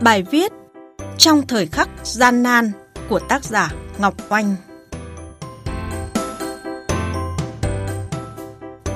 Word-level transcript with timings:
Bài 0.00 0.22
viết 0.22 0.52
Trong 1.18 1.46
thời 1.46 1.66
khắc 1.66 1.88
gian 2.02 2.42
nan 2.42 2.72
của 3.08 3.18
tác 3.18 3.44
giả 3.44 3.72
Ngọc 3.98 4.14
Oanh 4.28 4.56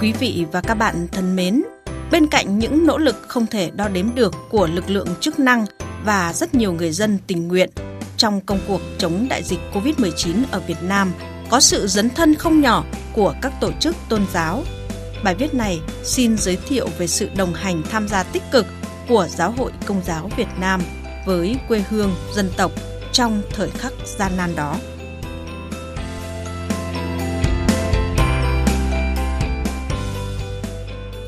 Quý 0.01 0.13
vị 0.13 0.47
và 0.53 0.61
các 0.61 0.75
bạn 0.75 1.07
thân 1.13 1.37
mến, 1.37 1.63
bên 2.11 2.27
cạnh 2.27 2.59
những 2.59 2.87
nỗ 2.87 2.99
lực 2.99 3.17
không 3.29 3.47
thể 3.47 3.71
đo 3.71 3.89
đếm 3.89 4.15
được 4.15 4.35
của 4.51 4.67
lực 4.67 4.91
lượng 4.91 5.09
chức 5.21 5.39
năng 5.39 5.67
và 6.05 6.33
rất 6.33 6.55
nhiều 6.55 6.73
người 6.73 6.93
dân 6.93 7.19
tình 7.27 7.49
nguyện 7.49 7.71
trong 8.17 8.41
công 8.41 8.59
cuộc 8.69 8.81
chống 8.99 9.27
đại 9.31 9.43
dịch 9.43 9.61
COVID-19 9.75 10.43
ở 10.51 10.61
Việt 10.61 10.83
Nam 10.83 11.13
có 11.51 11.61
sự 11.61 11.87
dấn 11.87 12.11
thân 12.11 12.35
không 12.35 12.61
nhỏ 12.61 12.85
của 13.13 13.35
các 13.43 13.53
tổ 13.61 13.73
chức 13.81 13.97
tôn 14.09 14.27
giáo. 14.33 14.63
Bài 15.25 15.35
viết 15.35 15.55
này 15.55 15.81
xin 16.03 16.39
giới 16.39 16.59
thiệu 16.69 16.89
về 16.99 17.07
sự 17.07 17.29
đồng 17.37 17.55
hành 17.55 17.83
tham 17.91 18.09
gia 18.09 18.23
tích 18.23 18.43
cực 18.53 18.67
của 19.13 19.27
Giáo 19.29 19.51
hội 19.51 19.73
Công 19.87 20.03
giáo 20.05 20.31
Việt 20.37 20.49
Nam 20.61 20.81
với 21.27 21.57
quê 21.69 21.85
hương 21.89 22.15
dân 22.35 22.51
tộc 22.57 22.73
trong 23.13 23.43
thời 23.51 23.71
khắc 23.71 23.93
gian 24.05 24.33
nan 24.37 24.57
đó. 24.57 24.77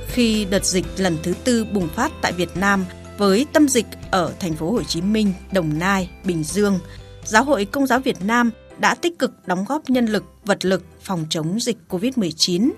Khi 0.07 0.47
đợt 0.51 0.65
dịch 0.65 0.85
lần 0.97 1.17
thứ 1.23 1.35
tư 1.45 1.67
bùng 1.73 1.89
phát 1.89 2.13
tại 2.23 2.33
Việt 2.33 2.57
Nam 2.57 2.85
với 3.19 3.47
tâm 3.53 3.69
dịch 3.69 3.87
ở 4.11 4.33
thành 4.41 4.55
phố 4.55 4.71
Hồ 4.71 4.83
Chí 4.83 5.03
Minh, 5.03 5.33
Đồng 5.53 5.79
Nai, 5.79 6.11
Bình 6.25 6.45
Dương, 6.45 6.79
Giáo 7.25 7.45
hội 7.45 7.65
Công 7.65 7.87
giáo 7.87 7.99
Việt 7.99 8.23
Nam 8.23 8.51
đã 8.79 8.95
tích 8.95 9.19
cực 9.19 9.33
đóng 9.47 9.65
góp 9.69 9.91
nhân 9.91 10.07
lực, 10.07 10.25
vật 10.45 10.65
lực 10.65 10.85
phòng 11.03 11.27
chống 11.31 11.61
dịch 11.61 11.77
COVID-19. 11.89 12.71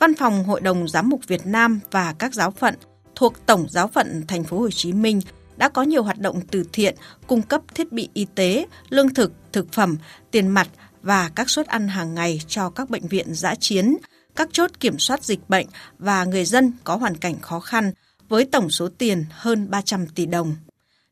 Văn 0.00 0.14
phòng 0.14 0.44
Hội 0.44 0.60
đồng 0.60 0.88
Giám 0.88 1.08
mục 1.08 1.20
Việt 1.26 1.46
Nam 1.46 1.80
và 1.90 2.14
các 2.18 2.34
giáo 2.34 2.50
phận 2.50 2.74
thuộc 3.16 3.46
Tổng 3.46 3.66
giáo 3.68 3.88
phận 3.88 4.24
thành 4.28 4.44
phố 4.44 4.58
Hồ 4.58 4.70
Chí 4.70 4.92
Minh 4.92 5.20
đã 5.56 5.68
có 5.68 5.82
nhiều 5.82 6.02
hoạt 6.02 6.18
động 6.18 6.40
từ 6.50 6.64
thiện, 6.72 6.94
cung 7.26 7.42
cấp 7.42 7.62
thiết 7.74 7.92
bị 7.92 8.08
y 8.14 8.26
tế, 8.34 8.66
lương 8.88 9.14
thực, 9.14 9.32
thực 9.52 9.72
phẩm, 9.72 9.96
tiền 10.30 10.48
mặt 10.48 10.68
và 11.02 11.30
các 11.34 11.50
suất 11.50 11.66
ăn 11.66 11.88
hàng 11.88 12.14
ngày 12.14 12.40
cho 12.48 12.70
các 12.70 12.90
bệnh 12.90 13.08
viện 13.08 13.34
giã 13.34 13.54
chiến, 13.54 13.96
các 14.36 14.48
chốt 14.52 14.70
kiểm 14.80 14.98
soát 14.98 15.24
dịch 15.24 15.48
bệnh 15.48 15.66
và 15.98 16.24
người 16.24 16.44
dân 16.44 16.72
có 16.84 16.96
hoàn 16.96 17.16
cảnh 17.16 17.40
khó 17.40 17.60
khăn 17.60 17.92
với 18.28 18.44
tổng 18.44 18.70
số 18.70 18.88
tiền 18.98 19.24
hơn 19.30 19.70
300 19.70 20.06
tỷ 20.06 20.26
đồng. 20.26 20.56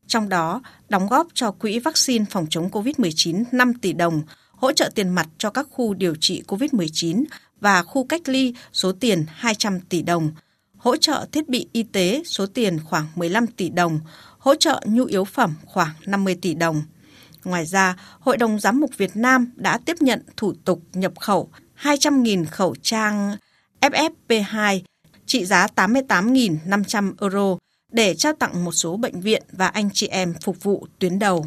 Trong 0.06 0.28
đó, 0.28 0.62
đóng 0.88 1.08
góp 1.08 1.26
cho 1.34 1.50
Quỹ 1.50 1.78
vaccine 1.78 2.24
phòng 2.30 2.46
chống 2.50 2.68
COVID-19 2.68 3.44
5 3.52 3.74
tỷ 3.74 3.92
đồng, 3.92 4.22
hỗ 4.50 4.72
trợ 4.72 4.90
tiền 4.94 5.08
mặt 5.08 5.28
cho 5.38 5.50
các 5.50 5.66
khu 5.70 5.94
điều 5.94 6.14
trị 6.20 6.42
COVID-19 6.46 7.24
và 7.60 7.82
khu 7.82 8.04
cách 8.04 8.28
ly 8.28 8.54
số 8.72 8.92
tiền 8.92 9.24
200 9.28 9.80
tỷ 9.80 10.02
đồng, 10.02 10.30
hỗ 10.84 10.96
trợ 10.96 11.26
thiết 11.32 11.48
bị 11.48 11.66
y 11.72 11.82
tế 11.82 12.22
số 12.24 12.46
tiền 12.46 12.78
khoảng 12.84 13.06
15 13.14 13.46
tỷ 13.46 13.68
đồng, 13.68 14.00
hỗ 14.38 14.54
trợ 14.54 14.80
nhu 14.84 15.04
yếu 15.04 15.24
phẩm 15.24 15.54
khoảng 15.66 15.90
50 16.06 16.38
tỷ 16.42 16.54
đồng. 16.54 16.82
Ngoài 17.44 17.66
ra, 17.66 17.96
Hội 18.20 18.36
đồng 18.36 18.60
Giám 18.60 18.80
mục 18.80 18.90
Việt 18.96 19.16
Nam 19.16 19.52
đã 19.56 19.78
tiếp 19.78 19.96
nhận 20.00 20.22
thủ 20.36 20.54
tục 20.64 20.82
nhập 20.92 21.12
khẩu 21.20 21.50
200.000 21.82 22.44
khẩu 22.50 22.74
trang 22.82 23.36
FFP2 23.80 24.80
trị 25.26 25.44
giá 25.44 25.66
88.500 25.76 27.12
euro 27.20 27.56
để 27.92 28.14
trao 28.14 28.32
tặng 28.32 28.64
một 28.64 28.72
số 28.72 28.96
bệnh 28.96 29.20
viện 29.20 29.42
và 29.52 29.66
anh 29.66 29.88
chị 29.92 30.06
em 30.06 30.34
phục 30.42 30.62
vụ 30.62 30.86
tuyến 30.98 31.18
đầu. 31.18 31.46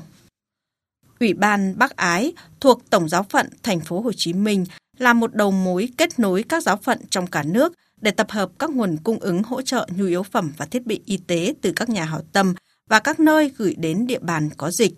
Ủy 1.19 1.33
ban 1.33 1.77
Bắc 1.77 1.95
Ái 1.95 2.33
thuộc 2.59 2.89
Tổng 2.89 3.09
giáo 3.09 3.23
phận 3.29 3.49
thành 3.63 3.79
phố 3.79 4.01
Hồ 4.01 4.11
Chí 4.13 4.33
Minh 4.33 4.65
là 4.97 5.13
một 5.13 5.35
đầu 5.35 5.51
mối 5.51 5.89
kết 5.97 6.19
nối 6.19 6.43
các 6.49 6.63
giáo 6.63 6.77
phận 6.77 6.99
trong 7.09 7.27
cả 7.27 7.43
nước 7.43 7.73
để 8.01 8.11
tập 8.11 8.27
hợp 8.31 8.49
các 8.59 8.69
nguồn 8.69 8.97
cung 9.03 9.19
ứng 9.19 9.43
hỗ 9.43 9.61
trợ 9.61 9.87
nhu 9.95 10.05
yếu 10.05 10.23
phẩm 10.23 10.53
và 10.57 10.65
thiết 10.65 10.85
bị 10.85 11.01
y 11.05 11.17
tế 11.17 11.53
từ 11.61 11.71
các 11.75 11.89
nhà 11.89 12.05
hảo 12.05 12.21
tâm 12.33 12.53
và 12.89 12.99
các 12.99 13.19
nơi 13.19 13.51
gửi 13.57 13.75
đến 13.77 14.07
địa 14.07 14.19
bàn 14.19 14.49
có 14.57 14.71
dịch. 14.71 14.93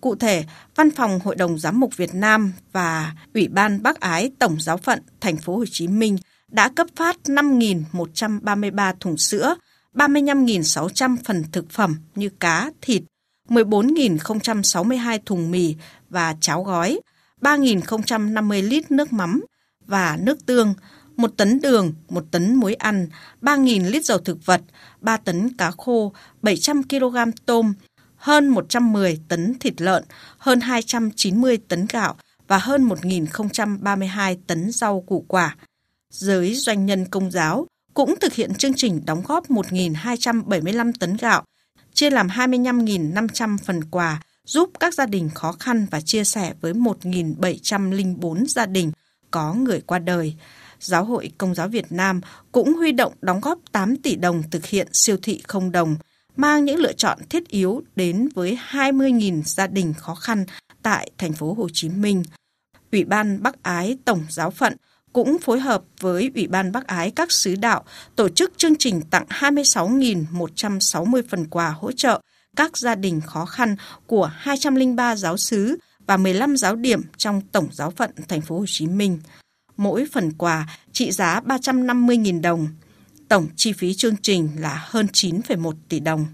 Cụ 0.00 0.14
thể, 0.14 0.44
Văn 0.74 0.90
phòng 0.90 1.20
Hội 1.24 1.36
đồng 1.36 1.58
Giám 1.58 1.80
mục 1.80 1.96
Việt 1.96 2.14
Nam 2.14 2.52
và 2.72 3.12
Ủy 3.34 3.48
ban 3.48 3.82
Bắc 3.82 4.00
Ái 4.00 4.30
Tổng 4.38 4.60
giáo 4.60 4.76
phận 4.76 5.00
thành 5.20 5.36
phố 5.36 5.56
Hồ 5.56 5.64
Chí 5.70 5.88
Minh 5.88 6.18
đã 6.48 6.68
cấp 6.68 6.86
phát 6.96 7.16
5.133 7.24 8.94
thùng 9.00 9.16
sữa, 9.16 9.54
35.600 9.94 11.16
phần 11.24 11.44
thực 11.52 11.70
phẩm 11.70 11.96
như 12.14 12.28
cá, 12.28 12.70
thịt, 12.80 13.02
14.062 13.48 15.18
thùng 15.26 15.50
mì 15.50 15.76
và 16.10 16.36
cháo 16.40 16.62
gói, 16.62 17.00
3.050 17.40 18.68
lít 18.68 18.90
nước 18.90 19.12
mắm 19.12 19.44
và 19.86 20.18
nước 20.20 20.46
tương, 20.46 20.74
1 21.16 21.32
tấn 21.36 21.60
đường, 21.60 21.92
1 22.08 22.24
tấn 22.30 22.54
muối 22.54 22.74
ăn, 22.74 23.08
3.000 23.42 23.90
lít 23.90 24.04
dầu 24.04 24.18
thực 24.18 24.46
vật, 24.46 24.60
3 25.00 25.16
tấn 25.16 25.56
cá 25.56 25.70
khô, 25.70 26.12
700 26.42 26.82
kg 26.82 27.16
tôm, 27.46 27.74
hơn 28.16 28.48
110 28.48 29.20
tấn 29.28 29.58
thịt 29.58 29.82
lợn, 29.82 30.04
hơn 30.38 30.60
290 30.60 31.58
tấn 31.68 31.86
gạo 31.92 32.14
và 32.48 32.58
hơn 32.58 32.88
1.032 32.88 34.36
tấn 34.46 34.72
rau 34.72 35.00
củ 35.00 35.24
quả. 35.28 35.56
Giới 36.10 36.54
doanh 36.54 36.86
nhân 36.86 37.04
công 37.04 37.30
giáo 37.30 37.66
cũng 37.94 38.14
thực 38.20 38.32
hiện 38.32 38.54
chương 38.54 38.74
trình 38.74 39.02
đóng 39.06 39.22
góp 39.26 39.50
1.275 39.50 40.92
tấn 41.00 41.16
gạo, 41.16 41.42
chia 41.94 42.10
làm 42.10 42.28
25.500 42.28 43.58
phần 43.58 43.84
quà 43.84 44.22
giúp 44.44 44.70
các 44.80 44.94
gia 44.94 45.06
đình 45.06 45.30
khó 45.34 45.52
khăn 45.52 45.86
và 45.90 46.00
chia 46.00 46.24
sẻ 46.24 46.52
với 46.60 46.72
1.704 46.72 48.46
gia 48.46 48.66
đình 48.66 48.92
có 49.30 49.54
người 49.54 49.80
qua 49.80 49.98
đời. 49.98 50.36
Giáo 50.80 51.04
hội 51.04 51.30
Công 51.38 51.54
giáo 51.54 51.68
Việt 51.68 51.92
Nam 51.92 52.20
cũng 52.52 52.74
huy 52.74 52.92
động 52.92 53.12
đóng 53.20 53.40
góp 53.40 53.58
8 53.72 53.96
tỷ 53.96 54.16
đồng 54.16 54.42
thực 54.50 54.66
hiện 54.66 54.88
siêu 54.92 55.16
thị 55.22 55.42
không 55.48 55.72
đồng, 55.72 55.96
mang 56.36 56.64
những 56.64 56.78
lựa 56.78 56.92
chọn 56.92 57.18
thiết 57.30 57.48
yếu 57.48 57.82
đến 57.96 58.28
với 58.34 58.58
20.000 58.70 59.42
gia 59.42 59.66
đình 59.66 59.94
khó 59.94 60.14
khăn 60.14 60.44
tại 60.82 61.10
thành 61.18 61.32
phố 61.32 61.54
Hồ 61.54 61.68
Chí 61.72 61.88
Minh. 61.88 62.22
Ủy 62.92 63.04
ban 63.04 63.42
Bắc 63.42 63.62
Ái 63.62 63.98
Tổng 64.04 64.22
giáo 64.28 64.50
phận 64.50 64.76
cũng 65.12 65.38
phối 65.38 65.60
hợp 65.60 65.82
với 66.00 66.30
Ủy 66.34 66.46
ban 66.46 66.72
Bắc 66.72 66.86
Ái 66.86 67.10
các 67.10 67.32
sứ 67.32 67.54
đạo 67.54 67.84
tổ 68.16 68.28
chức 68.28 68.52
chương 68.56 68.76
trình 68.76 69.00
tặng 69.10 69.26
26.160 69.28 71.22
phần 71.28 71.46
quà 71.46 71.68
hỗ 71.68 71.92
trợ 71.92 72.20
các 72.56 72.76
gia 72.76 72.94
đình 72.94 73.20
khó 73.20 73.44
khăn 73.44 73.76
của 74.06 74.30
203 74.34 75.16
giáo 75.16 75.36
sứ 75.36 75.78
và 76.06 76.16
15 76.16 76.56
giáo 76.56 76.76
điểm 76.76 77.02
trong 77.16 77.40
tổng 77.52 77.68
giáo 77.72 77.90
phận 77.90 78.10
thành 78.28 78.40
phố 78.40 78.58
Hồ 78.58 78.64
Chí 78.68 78.86
Minh. 78.86 79.20
Mỗi 79.76 80.06
phần 80.12 80.32
quà 80.32 80.78
trị 80.92 81.12
giá 81.12 81.40
350.000 81.40 82.40
đồng. 82.40 82.68
Tổng 83.28 83.48
chi 83.56 83.72
phí 83.72 83.94
chương 83.94 84.16
trình 84.22 84.48
là 84.58 84.84
hơn 84.88 85.06
9,1 85.12 85.72
tỷ 85.88 86.00
đồng. 86.00 86.26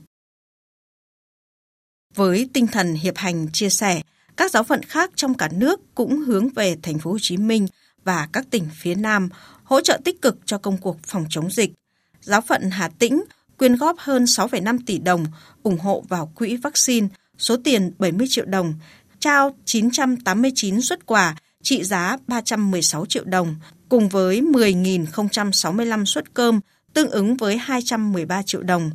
Với 2.14 2.48
tinh 2.52 2.66
thần 2.66 2.94
hiệp 2.94 3.16
hành 3.16 3.48
chia 3.52 3.70
sẻ, 3.70 4.02
các 4.36 4.50
giáo 4.50 4.62
phận 4.62 4.82
khác 4.82 5.10
trong 5.14 5.34
cả 5.34 5.48
nước 5.52 5.80
cũng 5.94 6.18
hướng 6.18 6.48
về 6.48 6.76
thành 6.82 6.98
phố 6.98 7.10
Hồ 7.10 7.18
Chí 7.20 7.36
Minh 7.36 7.66
và 8.04 8.28
các 8.32 8.46
tỉnh 8.50 8.66
phía 8.74 8.94
Nam 8.94 9.28
hỗ 9.64 9.80
trợ 9.80 10.00
tích 10.04 10.22
cực 10.22 10.38
cho 10.44 10.58
công 10.58 10.78
cuộc 10.78 10.98
phòng 11.02 11.24
chống 11.30 11.50
dịch. 11.50 11.72
Giáo 12.20 12.40
phận 12.40 12.70
Hà 12.70 12.88
Tĩnh 12.88 13.22
quyên 13.58 13.76
góp 13.76 13.96
hơn 13.98 14.24
6,5 14.24 14.78
tỷ 14.86 14.98
đồng 14.98 15.26
ủng 15.62 15.78
hộ 15.78 16.04
vào 16.08 16.32
quỹ 16.34 16.56
vaccine, 16.56 17.08
số 17.38 17.56
tiền 17.64 17.92
70 17.98 18.26
triệu 18.30 18.44
đồng, 18.44 18.74
trao 19.20 19.56
989 19.64 20.80
xuất 20.80 21.06
quà 21.06 21.36
trị 21.62 21.84
giá 21.84 22.16
316 22.26 23.06
triệu 23.06 23.24
đồng, 23.24 23.56
cùng 23.88 24.08
với 24.08 24.40
10.065 24.40 26.04
suất 26.04 26.34
cơm 26.34 26.60
tương 26.94 27.10
ứng 27.10 27.36
với 27.36 27.56
213 27.56 28.42
triệu 28.42 28.62
đồng. 28.62 28.90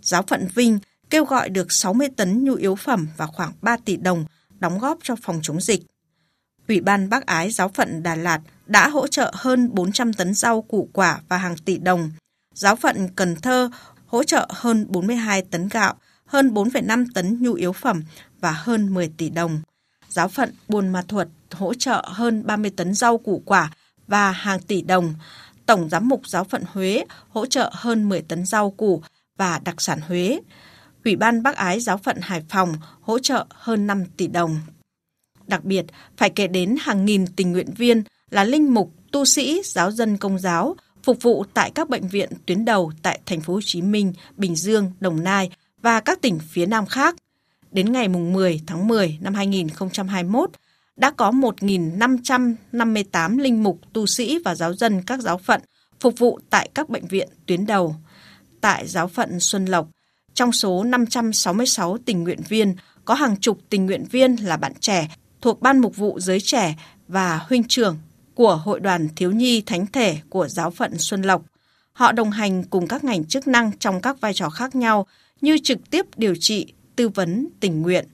Giáo 0.00 0.22
phận 0.22 0.48
Vinh 0.54 0.78
kêu 1.10 1.24
gọi 1.24 1.48
được 1.48 1.72
60 1.72 2.08
tấn 2.16 2.44
nhu 2.44 2.54
yếu 2.54 2.74
phẩm 2.74 3.08
và 3.16 3.26
khoảng 3.26 3.52
3 3.62 3.76
tỷ 3.84 3.96
đồng 3.96 4.24
đóng 4.58 4.78
góp 4.78 4.98
cho 5.02 5.16
phòng 5.22 5.40
chống 5.42 5.60
dịch. 5.60 5.82
Ủy 6.68 6.80
ban 6.80 7.08
Bác 7.08 7.26
Ái 7.26 7.50
Giáo 7.50 7.68
phận 7.68 8.02
Đà 8.02 8.14
Lạt 8.14 8.40
đã 8.66 8.88
hỗ 8.88 9.06
trợ 9.06 9.32
hơn 9.34 9.74
400 9.74 10.12
tấn 10.12 10.34
rau 10.34 10.62
củ 10.62 10.88
quả 10.92 11.20
và 11.28 11.38
hàng 11.38 11.56
tỷ 11.56 11.78
đồng. 11.78 12.10
Giáo 12.54 12.76
phận 12.76 13.08
Cần 13.16 13.36
Thơ 13.36 13.70
hỗ 14.06 14.24
trợ 14.24 14.46
hơn 14.50 14.86
42 14.88 15.42
tấn 15.42 15.68
gạo, 15.68 15.94
hơn 16.26 16.54
4,5 16.54 17.06
tấn 17.14 17.42
nhu 17.42 17.52
yếu 17.52 17.72
phẩm 17.72 18.02
và 18.40 18.52
hơn 18.52 18.94
10 18.94 19.12
tỷ 19.16 19.30
đồng. 19.30 19.62
Giáo 20.08 20.28
phận 20.28 20.54
Buôn 20.68 20.88
Ma 20.88 21.02
Thuột 21.08 21.28
hỗ 21.50 21.74
trợ 21.74 22.04
hơn 22.06 22.46
30 22.46 22.70
tấn 22.76 22.94
rau 22.94 23.18
củ 23.18 23.42
quả 23.44 23.70
và 24.06 24.30
hàng 24.30 24.60
tỷ 24.60 24.82
đồng. 24.82 25.14
Tổng 25.66 25.88
giám 25.88 26.08
mục 26.08 26.28
giáo 26.28 26.44
phận 26.44 26.64
Huế 26.72 27.04
hỗ 27.28 27.46
trợ 27.46 27.70
hơn 27.74 28.08
10 28.08 28.22
tấn 28.22 28.44
rau 28.44 28.70
củ 28.70 29.02
và 29.36 29.60
đặc 29.64 29.80
sản 29.80 30.00
Huế. 30.00 30.40
Ủy 31.04 31.16
ban 31.16 31.42
Bắc 31.42 31.56
Ái 31.56 31.80
giáo 31.80 31.96
phận 31.98 32.16
Hải 32.20 32.42
Phòng 32.48 32.74
hỗ 33.00 33.18
trợ 33.18 33.46
hơn 33.50 33.86
5 33.86 34.04
tỷ 34.16 34.26
đồng. 34.26 34.60
Đặc 35.46 35.64
biệt, 35.64 35.86
phải 36.16 36.30
kể 36.30 36.46
đến 36.46 36.76
hàng 36.80 37.04
nghìn 37.04 37.26
tình 37.26 37.52
nguyện 37.52 37.70
viên 37.76 38.02
là 38.30 38.44
linh 38.44 38.74
mục, 38.74 38.92
tu 39.12 39.24
sĩ, 39.24 39.62
giáo 39.64 39.90
dân 39.90 40.16
công 40.16 40.38
giáo 40.38 40.76
phục 41.02 41.22
vụ 41.22 41.44
tại 41.54 41.70
các 41.74 41.88
bệnh 41.88 42.08
viện 42.08 42.28
tuyến 42.46 42.64
đầu 42.64 42.92
tại 43.02 43.20
thành 43.26 43.40
phố 43.40 43.54
Hồ 43.54 43.60
Chí 43.64 43.82
Minh, 43.82 44.12
Bình 44.36 44.56
Dương, 44.56 44.92
Đồng 45.00 45.24
Nai 45.24 45.50
và 45.82 46.00
các 46.00 46.20
tỉnh 46.22 46.38
phía 46.38 46.66
Nam 46.66 46.86
khác. 46.86 47.16
Đến 47.70 47.92
ngày 47.92 48.08
10 48.08 48.60
tháng 48.66 48.88
10 48.88 49.18
năm 49.20 49.34
2021, 49.34 50.50
đã 50.96 51.10
có 51.10 51.30
1.558 51.30 53.38
linh 53.38 53.62
mục, 53.62 53.80
tu 53.92 54.06
sĩ 54.06 54.38
và 54.44 54.54
giáo 54.54 54.74
dân 54.74 55.02
các 55.02 55.20
giáo 55.20 55.38
phận 55.38 55.60
phục 56.00 56.18
vụ 56.18 56.40
tại 56.50 56.70
các 56.74 56.88
bệnh 56.88 57.06
viện 57.06 57.28
tuyến 57.46 57.66
đầu. 57.66 57.96
Tại 58.60 58.86
giáo 58.86 59.08
phận 59.08 59.40
Xuân 59.40 59.64
Lộc, 59.64 59.88
Trong 60.34 60.52
số 60.52 60.84
566 60.84 61.98
tình 62.04 62.24
nguyện 62.24 62.40
viên, 62.48 62.74
có 63.04 63.14
hàng 63.14 63.36
chục 63.40 63.58
tình 63.70 63.86
nguyện 63.86 64.04
viên 64.10 64.36
là 64.36 64.56
bạn 64.56 64.72
trẻ 64.80 65.08
thuộc 65.40 65.60
Ban 65.60 65.78
Mục 65.78 65.96
vụ 65.96 66.20
Giới 66.20 66.40
Trẻ 66.40 66.76
và 67.08 67.46
huynh 67.48 67.64
trưởng 67.64 67.98
của 68.34 68.56
Hội 68.56 68.80
đoàn 68.80 69.08
Thiếu 69.16 69.32
nhi 69.32 69.60
Thánh 69.60 69.86
thể 69.86 70.18
của 70.28 70.48
Giáo 70.48 70.70
phận 70.70 70.98
Xuân 70.98 71.22
Lộc. 71.22 71.42
Họ 71.92 72.12
đồng 72.12 72.30
hành 72.30 72.64
cùng 72.64 72.86
các 72.86 73.04
ngành 73.04 73.24
chức 73.24 73.48
năng 73.48 73.78
trong 73.78 74.00
các 74.00 74.20
vai 74.20 74.34
trò 74.34 74.50
khác 74.50 74.74
nhau 74.74 75.06
như 75.40 75.58
trực 75.62 75.90
tiếp 75.90 76.06
điều 76.16 76.34
trị, 76.40 76.72
tư 76.98 77.08
vấn, 77.08 77.48
tình 77.60 77.82
nguyện. 77.82 78.06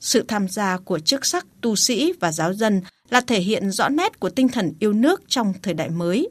Sự 0.00 0.24
tham 0.28 0.48
gia 0.48 0.78
của 0.78 0.98
chức 0.98 1.26
sắc 1.26 1.46
tu 1.60 1.76
sĩ 1.76 2.12
và 2.20 2.32
giáo 2.32 2.54
dân 2.54 2.80
là 3.10 3.20
thể 3.20 3.40
hiện 3.40 3.70
rõ 3.70 3.88
nét 3.88 4.20
của 4.20 4.30
tinh 4.30 4.48
thần 4.48 4.72
yêu 4.78 4.92
nước 4.92 5.22
trong 5.28 5.52
thời 5.62 5.74
đại 5.74 5.90
mới. 5.90 6.28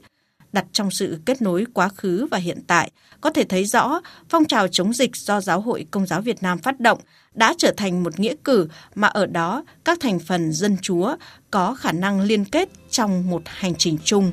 Đặt 0.53 0.65
trong 0.71 0.91
sự 0.91 1.19
kết 1.25 1.41
nối 1.41 1.65
quá 1.73 1.89
khứ 1.89 2.27
và 2.31 2.37
hiện 2.37 2.59
tại, 2.67 2.91
có 3.21 3.29
thể 3.29 3.43
thấy 3.43 3.65
rõ 3.65 4.01
phong 4.29 4.45
trào 4.45 4.67
chống 4.67 4.93
dịch 4.93 5.15
do 5.15 5.41
Giáo 5.41 5.61
hội 5.61 5.85
Công 5.91 6.05
giáo 6.05 6.21
Việt 6.21 6.43
Nam 6.43 6.57
phát 6.57 6.79
động 6.79 6.99
đã 7.33 7.53
trở 7.57 7.73
thành 7.77 8.03
một 8.03 8.19
nghĩa 8.19 8.33
cử 8.43 8.67
mà 8.95 9.07
ở 9.07 9.25
đó 9.25 9.63
các 9.85 9.99
thành 10.01 10.19
phần 10.19 10.53
dân 10.53 10.77
chúa 10.81 11.15
có 11.51 11.75
khả 11.75 11.91
năng 11.91 12.21
liên 12.21 12.45
kết 12.45 12.69
trong 12.89 13.29
một 13.29 13.41
hành 13.45 13.73
trình 13.77 13.97
chung. 14.03 14.31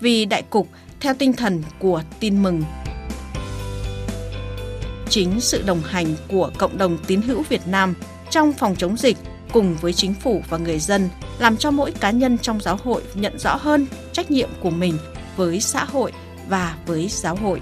Vì 0.00 0.24
đại 0.24 0.42
cục 0.42 0.68
theo 1.00 1.14
tinh 1.14 1.32
thần 1.32 1.62
của 1.78 2.02
tin 2.20 2.42
mừng. 2.42 2.62
Chính 5.12 5.40
sự 5.40 5.62
đồng 5.62 5.80
hành 5.80 6.06
của 6.28 6.50
cộng 6.58 6.78
đồng 6.78 6.98
tín 7.06 7.22
hữu 7.22 7.42
Việt 7.48 7.60
Nam 7.66 7.94
trong 8.30 8.52
phòng 8.52 8.76
chống 8.76 8.96
dịch 8.96 9.16
cùng 9.52 9.76
với 9.80 9.92
chính 9.92 10.14
phủ 10.14 10.42
và 10.48 10.58
người 10.58 10.78
dân 10.78 11.08
làm 11.38 11.56
cho 11.56 11.70
mỗi 11.70 11.90
cá 11.90 12.10
nhân 12.10 12.38
trong 12.38 12.60
giáo 12.60 12.78
hội 12.84 13.02
nhận 13.14 13.38
rõ 13.38 13.56
hơn 13.56 13.86
trách 14.12 14.30
nhiệm 14.30 14.48
của 14.60 14.70
mình 14.70 14.98
với 15.36 15.60
xã 15.60 15.84
hội 15.84 16.12
và 16.48 16.76
với 16.86 17.08
giáo 17.08 17.36
hội. 17.36 17.60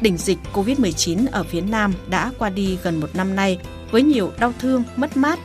Đỉnh 0.00 0.16
dịch 0.16 0.38
COVID-19 0.52 1.26
ở 1.32 1.42
phía 1.42 1.60
Nam 1.60 1.94
đã 2.10 2.32
qua 2.38 2.50
đi 2.50 2.78
gần 2.82 3.00
một 3.00 3.10
năm 3.14 3.36
nay 3.36 3.58
với 3.90 4.02
nhiều 4.02 4.32
đau 4.38 4.52
thương, 4.60 4.82
mất 4.96 5.16
mát. 5.16 5.38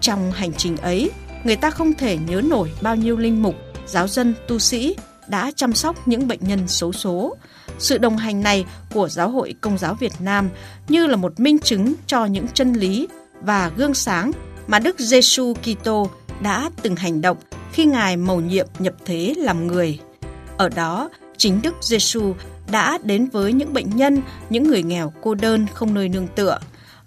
Trong 0.00 0.32
hành 0.32 0.52
trình 0.52 0.76
ấy, 0.76 1.10
người 1.44 1.56
ta 1.56 1.70
không 1.70 1.92
thể 1.94 2.18
nhớ 2.28 2.40
nổi 2.40 2.72
bao 2.80 2.96
nhiêu 2.96 3.16
linh 3.16 3.42
mục, 3.42 3.54
giáo 3.86 4.08
dân, 4.08 4.34
tu 4.48 4.58
sĩ 4.58 4.96
đã 5.28 5.50
chăm 5.56 5.72
sóc 5.72 6.08
những 6.08 6.28
bệnh 6.28 6.40
nhân 6.42 6.68
xấu 6.68 6.92
số. 6.92 7.36
Sự 7.78 7.98
đồng 7.98 8.16
hành 8.16 8.42
này 8.42 8.64
của 8.94 9.08
Giáo 9.08 9.30
hội 9.30 9.54
Công 9.60 9.78
giáo 9.78 9.94
Việt 9.94 10.12
Nam 10.20 10.48
như 10.88 11.06
là 11.06 11.16
một 11.16 11.40
minh 11.40 11.58
chứng 11.58 11.94
cho 12.06 12.24
những 12.24 12.46
chân 12.48 12.72
lý 12.72 13.08
và 13.40 13.70
gương 13.76 13.94
sáng 13.94 14.32
mà 14.66 14.78
Đức 14.78 14.98
Giêsu 14.98 15.54
Kitô 15.54 16.10
đã 16.42 16.70
từng 16.82 16.96
hành 16.96 17.20
động 17.20 17.36
khi 17.72 17.84
Ngài 17.84 18.16
mầu 18.16 18.40
nhiệm 18.40 18.66
nhập 18.78 18.94
thế 19.04 19.34
làm 19.36 19.66
người. 19.66 19.98
Ở 20.56 20.68
đó, 20.68 21.10
chính 21.36 21.62
Đức 21.62 21.74
Giêsu 21.80 22.34
đã 22.70 22.98
đến 23.02 23.28
với 23.32 23.52
những 23.52 23.72
bệnh 23.72 23.96
nhân, 23.96 24.22
những 24.50 24.68
người 24.68 24.82
nghèo 24.82 25.12
cô 25.22 25.34
đơn 25.34 25.66
không 25.74 25.94
nơi 25.94 26.08
nương 26.08 26.28
tựa. 26.28 26.58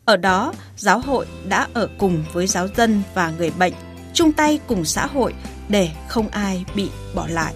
Ở 0.06 0.18
đó, 0.18 0.54
giáo 0.78 1.00
hội 1.00 1.26
đã 1.50 1.68
ở 1.74 1.90
cùng 1.98 2.24
với 2.34 2.48
giáo 2.48 2.68
dân 2.78 3.02
và 3.14 3.32
người 3.38 3.52
bệnh, 3.60 3.74
chung 4.14 4.32
tay 4.32 4.60
cùng 4.68 4.86
xã 4.86 5.06
hội 5.06 5.34
để 5.70 5.90
không 6.08 6.28
ai 6.28 6.66
bị 6.76 6.90
bỏ 7.16 7.28
lại. 7.28 7.54